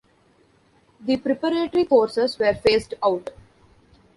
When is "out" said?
3.05-3.29